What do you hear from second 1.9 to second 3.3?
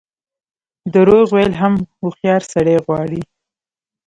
هوښیار سړی غواړي.